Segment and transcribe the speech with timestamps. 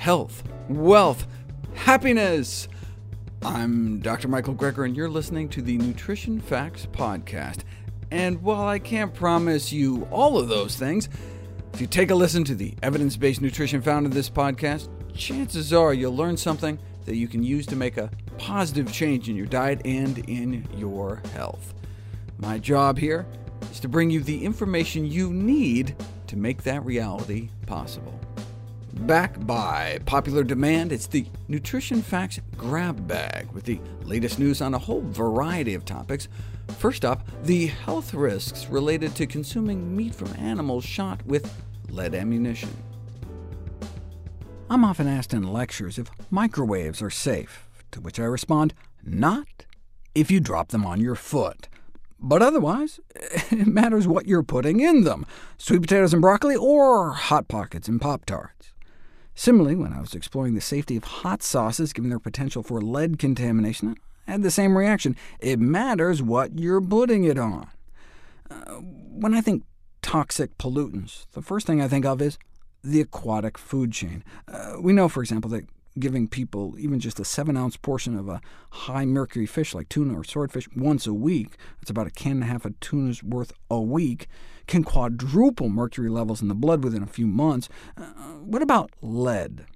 [0.00, 1.26] health, wealth,
[1.74, 2.68] happiness.
[3.42, 4.28] I'm Dr.
[4.28, 7.64] Michael Greger, and you're listening to the Nutrition Facts Podcast.
[8.10, 11.10] And while I can't promise you all of those things,
[11.74, 15.70] if you take a listen to the evidence based nutrition found in this podcast, chances
[15.70, 19.44] are you'll learn something that you can use to make a positive change in your
[19.44, 21.74] diet and in your health.
[22.38, 23.26] My job here
[23.70, 25.94] is to bring you the information you need
[26.28, 28.18] to make that reality possible.
[28.92, 34.74] Back by popular demand, it's the Nutrition Facts Grab Bag with the latest news on
[34.74, 36.26] a whole variety of topics.
[36.78, 42.70] First up, the health risks related to consuming meat from animals shot with lead ammunition.
[44.68, 49.66] I'm often asked in lectures if microwaves are safe, to which I respond, not
[50.16, 51.68] if you drop them on your foot.
[52.18, 55.26] But otherwise, it matters what you're putting in them,
[55.58, 58.69] sweet potatoes and broccoli, or Hot Pockets and Pop-Tarts.
[59.40, 63.18] Similarly, when I was exploring the safety of hot sauces given their potential for lead
[63.18, 63.96] contamination,
[64.28, 65.16] I had the same reaction.
[65.40, 67.70] It matters what you're putting it on.
[68.50, 69.64] Uh, when I think
[70.02, 72.36] toxic pollutants, the first thing I think of is
[72.84, 74.24] the aquatic food chain.
[74.46, 75.64] Uh, we know, for example, that
[75.98, 80.68] giving people even just a 7-ounce portion of a high-mercury fish like tuna or swordfish
[80.76, 84.28] once a week, that's about a can and a half of tuna's worth a week,
[84.66, 87.68] can quadruple mercury levels in the blood within a few months.
[87.96, 88.04] Uh,
[88.38, 89.66] what about lead?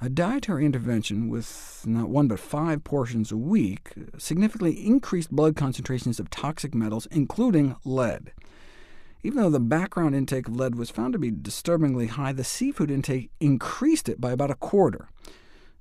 [0.00, 6.18] A dietary intervention with not one but five portions a week significantly increased blood concentrations
[6.18, 8.32] of toxic metals, including lead.
[9.22, 12.90] Even though the background intake of lead was found to be disturbingly high, the seafood
[12.90, 15.08] intake increased it by about a quarter.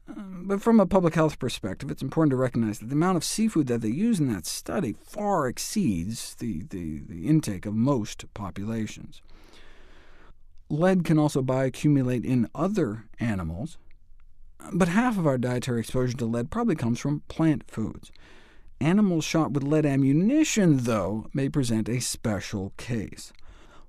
[0.07, 3.23] Um, but from a public health perspective, it's important to recognize that the amount of
[3.23, 8.25] seafood that they use in that study far exceeds the, the, the intake of most
[8.33, 9.21] populations.
[10.69, 13.77] Lead can also bioaccumulate in other animals,
[14.71, 18.11] but half of our dietary exposure to lead probably comes from plant foods.
[18.81, 23.31] Animals shot with lead ammunition, though, may present a special case.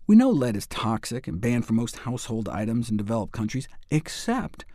[0.07, 4.67] We know lead is toxic and banned from most household items in developed countries, except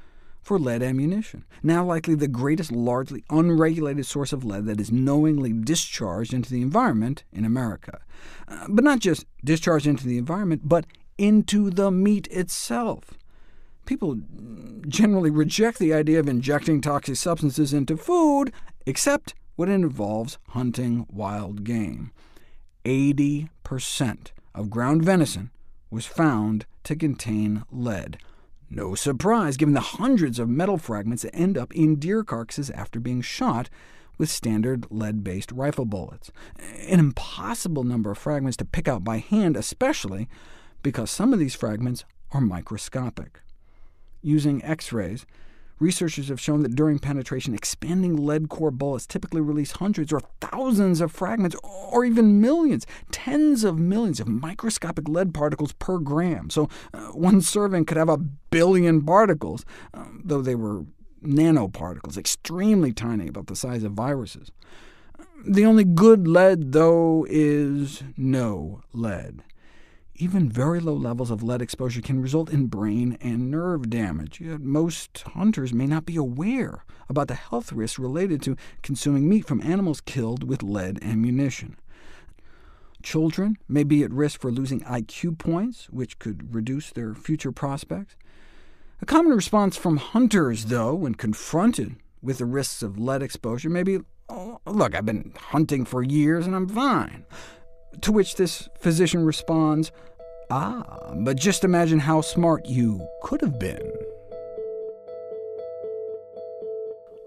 [0.41, 5.53] for lead ammunition, now likely the greatest largely unregulated source of lead that is knowingly
[5.53, 7.99] discharged into the environment in America.
[8.47, 10.87] Uh, but not just discharged into the environment, but
[11.19, 13.13] into the meat itself.
[13.85, 14.17] People
[14.87, 18.51] generally reject the idea of injecting toxic substances into food,
[18.87, 22.11] except when it involves hunting wild game.
[22.85, 23.49] 80%
[24.55, 25.51] of ground venison
[25.91, 28.17] was found to contain lead.
[28.69, 32.99] No surprise, given the hundreds of metal fragments that end up in deer carcasses after
[32.99, 33.69] being shot
[34.17, 36.31] with standard lead-based rifle bullets.
[36.87, 40.27] An impossible number of fragments to pick out by hand, especially
[40.83, 43.41] because some of these fragments are microscopic.
[44.21, 45.25] Using X-rays,
[45.79, 51.01] Researchers have shown that during penetration, expanding lead core bullets typically release hundreds or thousands
[51.01, 56.49] of fragments, or even millions, tens of millions of microscopic lead particles per gram.
[56.49, 60.85] So uh, one serving could have a billion particles, uh, though they were
[61.23, 64.51] nanoparticles, extremely tiny, about the size of viruses.
[65.45, 69.43] The only good lead, though, is no lead.
[70.19, 74.41] Even very low levels of lead exposure can result in brain and nerve damage.
[74.41, 79.45] Yet Most hunters may not be aware about the health risks related to consuming meat
[79.45, 81.77] from animals killed with lead ammunition.
[83.03, 88.15] Children may be at risk for losing IQ points, which could reduce their future prospects.
[89.03, 93.83] A common response from hunters, though, when confronted with the risks of lead exposure may
[93.83, 93.99] be,
[94.29, 97.23] oh, look, I've been hunting for years and I'm fine.
[98.01, 99.91] To which this physician responds,
[100.49, 103.91] Ah, but just imagine how smart you could have been.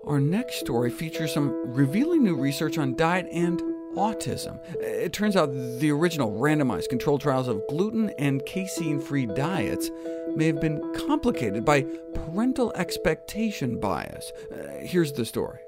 [0.07, 3.61] Our next story features some revealing new research on diet and
[3.95, 4.59] autism.
[4.81, 9.91] It turns out the original randomized controlled trials of gluten and casein-free diets
[10.35, 11.83] may have been complicated by
[12.15, 14.33] parental expectation bias.
[14.51, 15.59] Uh, here's the story.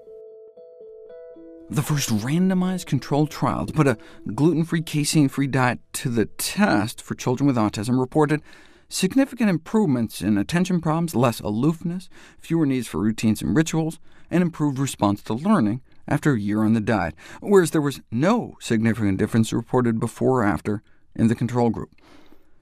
[1.70, 3.96] The first randomized controlled trial to put a
[4.34, 8.42] gluten-free, casein-free diet to the test for children with autism reported
[8.88, 13.98] significant improvements in attention problems, less aloofness, fewer needs for routines and rituals,
[14.30, 18.56] and improved response to learning after a year on the diet, whereas there was no
[18.60, 20.82] significant difference reported before or after
[21.16, 21.94] in the control group.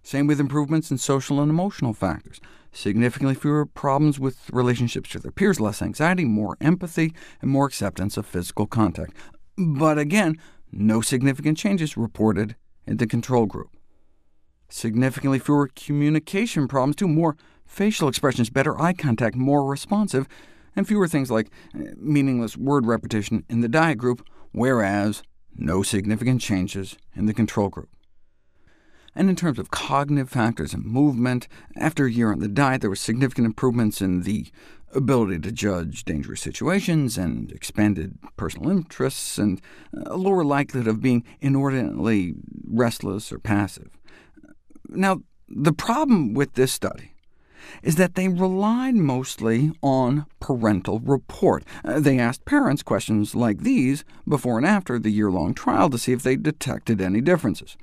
[0.03, 2.41] Same with improvements in social and emotional factors
[2.73, 8.17] significantly fewer problems with relationships to their peers, less anxiety, more empathy, and more acceptance
[8.17, 9.15] of physical contact.
[9.57, 10.37] But again,
[10.73, 12.57] no significant changes reported
[12.87, 13.71] in the control group.
[14.69, 17.37] Significantly fewer communication problems, too, more
[17.67, 20.29] facial expressions better, eye contact more responsive,
[20.77, 25.23] and fewer things like eh, meaningless word repetition in the diet group, whereas
[25.57, 27.89] no significant changes in the control group.
[29.15, 32.91] And in terms of cognitive factors and movement, after a year on the diet, there
[32.91, 34.47] were significant improvements in the
[34.93, 39.61] ability to judge dangerous situations, and expanded personal interests, and
[40.07, 42.35] a lower likelihood of being inordinately
[42.69, 43.91] restless or passive.
[44.89, 47.13] Now, the problem with this study
[47.83, 51.65] is that they relied mostly on parental report.
[51.85, 56.13] Uh, they asked parents questions like these before and after the year-long trial to see
[56.13, 57.77] if they detected any differences.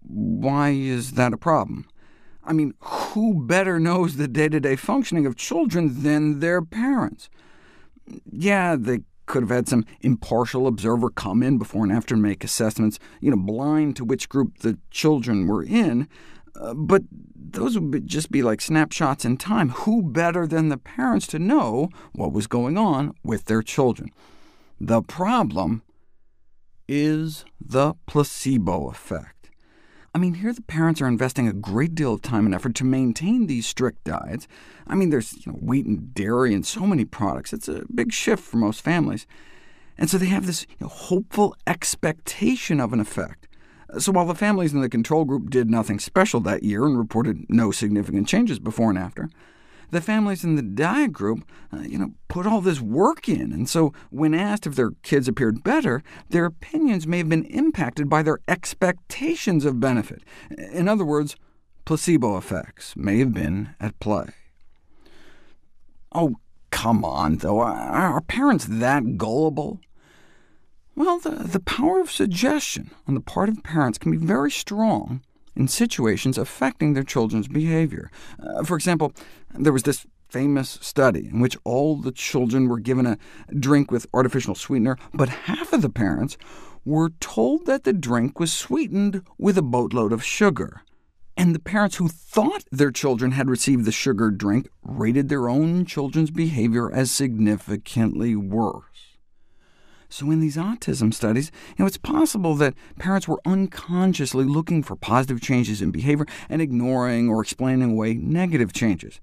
[0.00, 1.86] Why is that a problem?
[2.44, 7.30] I mean, who better knows the day-to-day -day functioning of children than their parents?
[8.24, 12.42] Yeah, they could have had some impartial observer come in before and after and make
[12.44, 16.08] assessments, you know, blind to which group the children were in,
[16.56, 17.02] uh, but
[17.52, 19.70] those would just be like snapshots in time.
[19.70, 24.10] Who better than the parents to know what was going on with their children?
[24.80, 25.82] The problem
[26.88, 29.39] is the placebo effect.
[30.12, 32.84] I mean, here the parents are investing a great deal of time and effort to
[32.84, 34.48] maintain these strict diets.
[34.86, 37.52] I mean, there's you know, wheat and dairy and so many products.
[37.52, 39.26] It's a big shift for most families.
[39.96, 43.46] And so they have this you know, hopeful expectation of an effect.
[43.98, 47.46] So while the families in the control group did nothing special that year and reported
[47.48, 49.28] no significant changes before and after,
[49.90, 53.68] the families in the diet group uh, you know, put all this work in, and
[53.68, 58.22] so when asked if their kids appeared better, their opinions may have been impacted by
[58.22, 60.22] their expectations of benefit.
[60.72, 61.36] In other words,
[61.84, 64.26] placebo effects may have been at play.
[66.12, 66.36] Oh,
[66.70, 67.60] come on, though.
[67.60, 69.80] Are parents that gullible?
[70.96, 75.22] Well, the, the power of suggestion on the part of parents can be very strong
[75.56, 78.10] in situations affecting their children's behavior.
[78.38, 79.12] Uh, for example,
[79.54, 83.18] there was this famous study in which all the children were given a
[83.58, 86.36] drink with artificial sweetener, but half of the parents
[86.84, 90.82] were told that the drink was sweetened with a boatload of sugar.
[91.36, 95.84] And the parents who thought their children had received the sugar drink rated their own
[95.84, 99.09] children's behavior as significantly worse.
[100.12, 104.96] So in these autism studies, you know, it's possible that parents were unconsciously looking for
[104.96, 109.20] positive changes in behavior and ignoring or explaining away negative changes.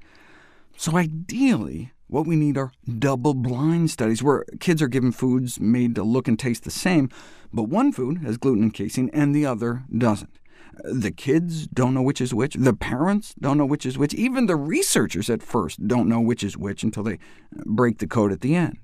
[0.78, 6.04] So ideally, what we need are double-blind studies, where kids are given foods made to
[6.04, 7.10] look and taste the same,
[7.52, 10.40] but one food has gluten and casein and the other doesn't.
[10.84, 14.46] The kids don't know which is which, the parents don't know which is which, even
[14.46, 17.20] the researchers at first don't know which is which until they
[17.52, 18.78] break the code at the end.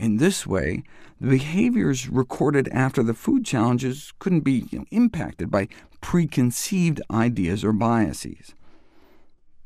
[0.00, 0.82] In this way,
[1.20, 5.68] the behaviors recorded after the food challenges couldn't be you know, impacted by
[6.00, 8.54] preconceived ideas or biases.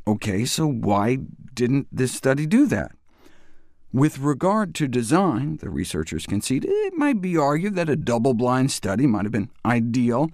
[0.09, 1.19] OK, so why
[1.55, 2.97] didn't this study do that?
[3.93, 9.07] With regard to design, the researchers concede, it might be argued that a double-blind study
[9.07, 10.31] might have been ideal,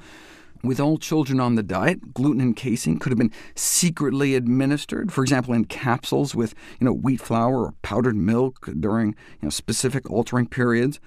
[0.62, 5.23] with all children on the diet, gluten and casein could have been secretly administered, for
[5.23, 10.11] example, in capsules with you know, wheat flour or powdered milk during you know, specific
[10.11, 11.01] altering periods.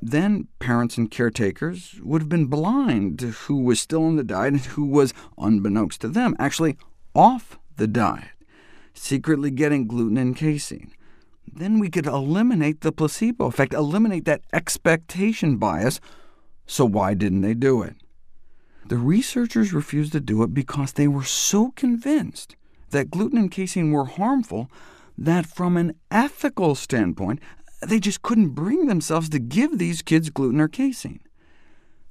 [0.00, 4.52] Then parents and caretakers would have been blind to who was still on the diet
[4.54, 6.76] and who was, unbeknownst to them, actually
[7.14, 8.28] off the diet,
[8.92, 10.92] secretly getting gluten and casein.
[11.50, 16.00] Then we could eliminate the placebo effect, eliminate that expectation bias.
[16.66, 17.96] So why didn't they do it?
[18.86, 22.56] The researchers refused to do it because they were so convinced
[22.90, 24.70] that gluten and casein were harmful
[25.16, 27.40] that from an ethical standpoint,
[27.82, 31.20] they just couldn't bring themselves to give these kids gluten or casein.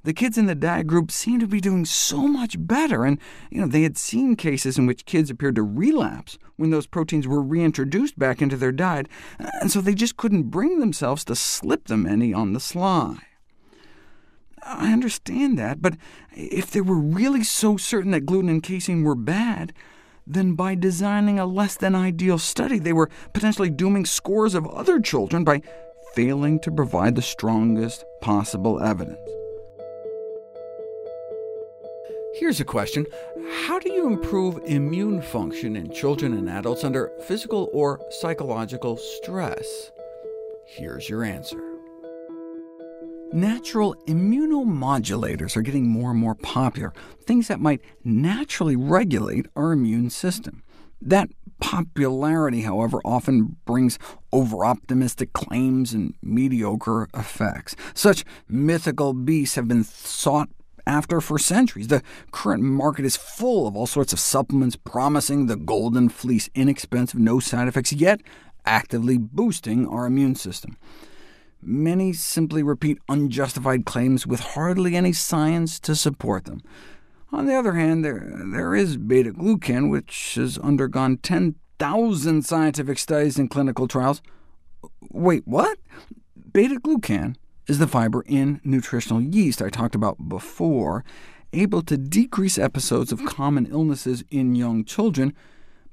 [0.04, 3.18] The kids in the diet group seemed to be doing so much better, and
[3.50, 7.26] you know, they had seen cases in which kids appeared to relapse when those proteins
[7.26, 11.86] were reintroduced back into their diet, and so they just couldn't bring themselves to slip
[11.86, 13.18] them any on the sly.
[14.66, 15.94] I understand that, but
[16.32, 19.72] if they were really so certain that gluten and casein were bad,
[20.26, 25.60] then by designing a less-than-ideal study, they were potentially dooming scores of other children by
[26.14, 29.18] failing to provide the strongest possible evidence.
[32.36, 33.06] Here's a question.
[33.66, 39.92] How do you improve immune function in children and adults under physical or psychological stress?
[40.66, 41.73] Here's your answer.
[43.34, 50.08] Natural immunomodulators are getting more and more popular, things that might naturally regulate our immune
[50.08, 50.62] system.
[51.02, 53.98] That popularity, however, often brings
[54.32, 57.74] over-optimistic claims and mediocre effects.
[57.92, 60.48] Such mythical beasts have been sought
[60.86, 61.88] after for centuries.
[61.88, 67.18] The current market is full of all sorts of supplements promising the golden fleece, inexpensive,
[67.18, 68.20] no side effects, yet
[68.64, 70.76] actively boosting our immune system.
[71.66, 76.60] Many simply repeat unjustified claims with hardly any science to support them.
[77.32, 83.50] On the other hand, there, there is beta-glucan, which has undergone 10,000 scientific studies and
[83.50, 84.22] clinical trials.
[85.10, 85.78] Wait, what?
[86.52, 91.04] Beta-glucan is the fiber in nutritional yeast I talked about before,
[91.52, 95.34] able to decrease episodes of common illnesses in young children.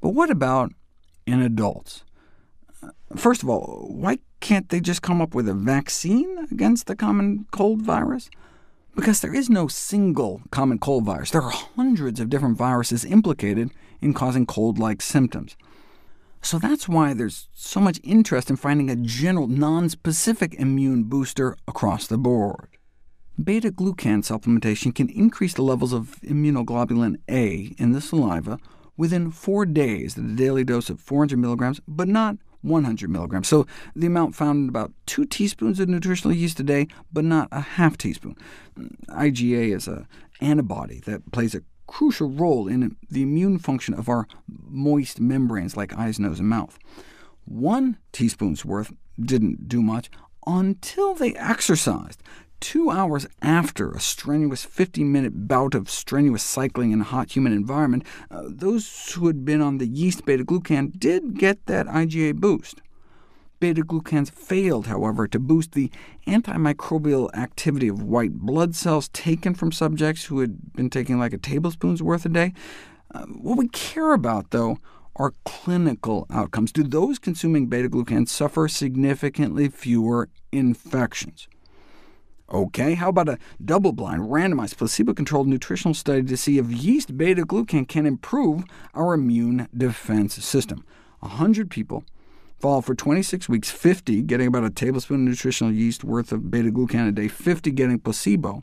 [0.02, 0.74] But what about
[1.26, 2.04] in adults?
[3.16, 7.46] First of all, why can't they just come up with a vaccine against the common
[7.52, 8.30] cold virus?
[8.96, 11.32] Because there is no single common cold virus.
[11.32, 13.72] There are hundreds of different viruses implicated
[14.02, 15.56] in causing cold-like symptoms.
[16.42, 22.08] So that's why there's so much interest in finding a general, non-specific immune booster across
[22.08, 22.68] the board.
[23.42, 28.58] Beta-glucan supplementation can increase the levels of immunoglobulin A in the saliva
[28.98, 33.48] within four days at a daily dose of 400 milligrams, but not 100 milligrams.
[33.48, 33.66] So
[33.96, 37.62] the amount found in about 2 teaspoons of nutritional yeast a day, but not a
[37.62, 38.36] half teaspoon.
[39.10, 40.08] IgA is an
[40.40, 45.98] antibody that plays a crucial role in the immune function of our moist membranes like
[45.98, 46.80] eyes, nose, and mouth.
[47.46, 50.10] One teaspoon's worth didn't do much
[50.48, 52.24] until they exercised.
[52.62, 58.06] Two hours after a strenuous 50-minute bout of strenuous cycling in a hot, humid environment,
[58.30, 62.82] uh, those who had been on the yeast beta-glucan did get that IgA boost.
[63.60, 65.92] Beta-glucans failed, however, to boost the
[66.28, 71.40] antimicrobial activity of white blood cells taken from subjects who had been taking like a
[71.40, 72.54] tablespoon's worth a day.
[73.14, 74.78] Uh, what we care about, though,
[75.16, 76.72] are clinical outcomes.
[76.72, 81.48] Do those consuming beta-glucans suffer significantly fewer infections?
[82.52, 88.06] OK, how about a double-blind, randomized, placebo-controlled nutritional study to see if yeast beta-glucan can
[88.06, 90.86] improve our immune defense system?
[91.20, 92.04] 100 people
[92.60, 97.08] followed for 26 weeks, 50 getting about a tablespoon of nutritional yeast worth of beta-glucan
[97.08, 98.60] a day, 50 getting placebo.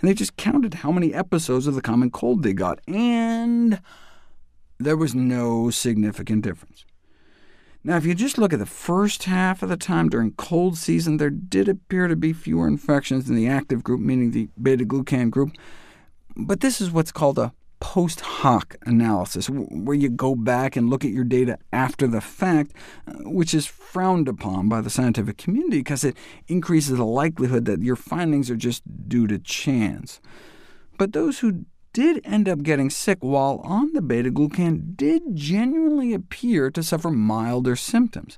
[0.00, 3.80] And they just counted how many episodes of the common cold they got, and
[4.78, 6.84] there was no significant difference.
[7.86, 11.18] Now, if you just look at the first half of the time during cold season,
[11.18, 15.52] there did appear to be fewer infections in the active group, meaning the beta-glucan group.
[16.34, 21.04] But this is what's called a post hoc analysis, where you go back and look
[21.04, 22.72] at your data after the fact,
[23.06, 26.16] uh, which is frowned upon by the scientific community because it
[26.48, 30.22] increases the likelihood that your findings are just due to chance.
[30.96, 36.70] But those who did end up getting sick while on the beta-glucan did genuinely appear
[36.70, 38.36] to suffer milder symptoms.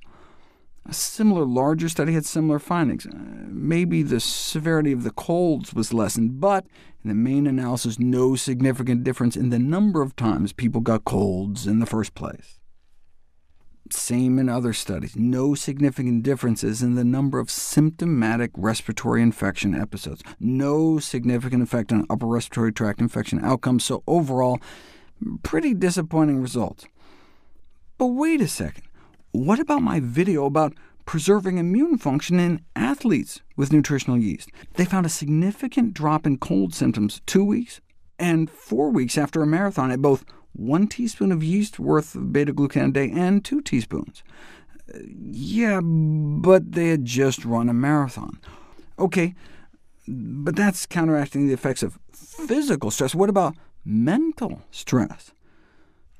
[0.84, 3.06] A similar larger study had similar findings.
[3.06, 3.16] Uh,
[3.48, 6.66] maybe the severity of the colds was lessened, but
[7.02, 11.66] in the main analysis, no significant difference in the number of times people got colds
[11.66, 12.55] in the first place.
[13.92, 20.22] Same in other studies, no significant differences in the number of symptomatic respiratory infection episodes,
[20.40, 24.60] no significant effect on upper respiratory tract infection outcomes, so overall,
[25.42, 26.86] pretty disappointing results.
[27.98, 28.84] But wait a second,
[29.32, 30.74] what about my video about
[31.04, 34.50] preserving immune function in athletes with nutritional yeast?
[34.74, 37.80] They found a significant drop in cold symptoms two weeks
[38.18, 40.24] and four weeks after a marathon at both
[40.56, 44.22] 1 teaspoon of yeast worth of beta-glucan a day and 2 teaspoons.
[44.98, 48.38] Yeah, but they had just run a marathon.
[48.98, 49.34] OK,
[50.08, 53.14] but that's counteracting the effects of physical stress.
[53.14, 55.32] What about mental stress?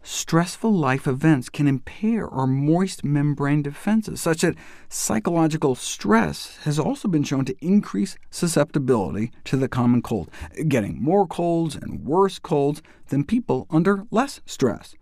[0.09, 4.55] Stressful life events can impair our moist membrane defenses, such that
[4.89, 10.31] psychological stress has also been shown to increase susceptibility to the common cold,
[10.69, 14.95] getting more colds and worse colds than people under less stress.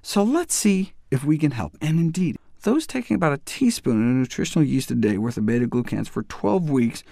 [0.00, 1.76] So let's see if we can help.
[1.80, 6.08] And indeed, those taking about a teaspoon of nutritional yeast a day worth of beta-glucans
[6.08, 7.02] for 12 weeks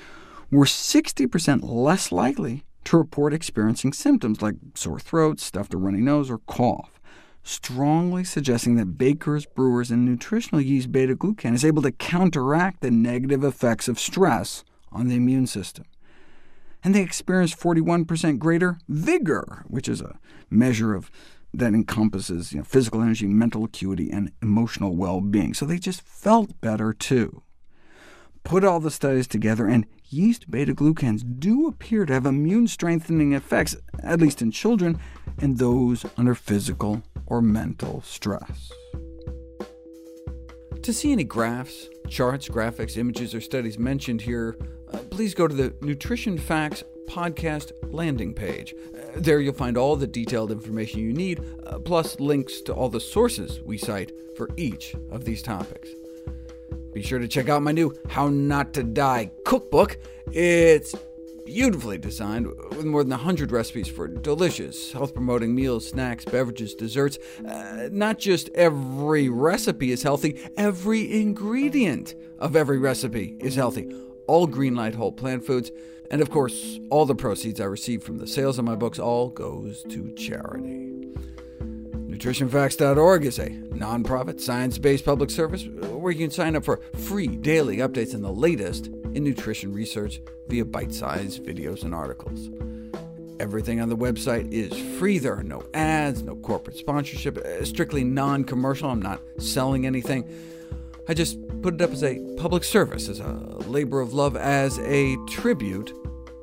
[0.53, 6.31] were 60% less likely to report experiencing symptoms like sore throat, stuffed or runny nose,
[6.31, 6.93] or cough
[7.49, 13.43] strongly suggesting that bakers, brewers, and nutritional yeast beta-glucan is able to counteract the negative
[13.43, 15.85] effects of stress on the immune system.
[16.85, 20.19] And they experienced 41% greater vigor, which is a
[20.51, 21.11] measure of
[21.55, 25.55] that encompasses you know, physical energy, mental acuity, and emotional well-being.
[25.55, 27.43] So they just felt better, too.
[28.45, 34.21] Put all the studies together, and yeast beta-glucans do appear to have immune-strengthening effects, at
[34.21, 35.01] least in children,
[35.39, 38.73] and those under physical or mental stress.
[40.83, 44.57] To see any graphs, charts, graphics, images, or studies mentioned here,
[44.93, 48.75] uh, please go to the Nutrition Facts Podcast landing page.
[49.17, 53.01] There you'll find all the detailed information you need, uh, plus links to all the
[53.01, 55.89] sources we cite for each of these topics.
[56.95, 59.99] Be sure to check out my new How Not to Die cookbook.
[60.33, 60.95] It's
[61.49, 67.19] beautifully designed, with more than 100 recipes for delicious, health-promoting meals, snacks, beverages, desserts.
[67.39, 73.91] Uh, not just every recipe is healthy, every ingredient of every recipe is healthy.
[74.27, 75.71] All Greenlight whole plant foods,
[76.11, 79.31] and of course, all the proceeds I receive from the sales of my books all
[79.31, 81.09] goes to charity.
[82.19, 87.77] NutritionFacts.org is a nonprofit, science-based public service where you can sign up for free daily
[87.77, 92.51] updates on the latest in nutrition research via bite-sized videos and articles.
[93.39, 95.21] Everything on the website is free.
[95.21, 98.91] There are no ads, no corporate sponsorship, uh, strictly non-commercial.
[98.91, 100.29] I'm not selling anything.
[101.09, 103.33] I just put it up as a public service, as a
[103.69, 105.93] labor of love, as a tribute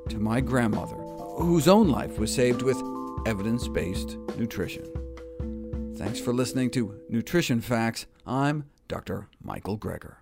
[0.08, 2.82] to my grandmother, whose own life was saved with
[3.26, 5.05] evidence-based nutrition.
[5.96, 8.06] Thanks for listening to Nutrition Facts.
[8.28, 9.30] I'm Dr.
[9.42, 10.16] Michael Greger.